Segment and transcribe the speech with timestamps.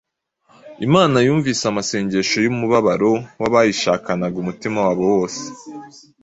[0.87, 5.43] Imana yumvise amasengesho y’umubabaro y’abayishakanaga umutima wabo wose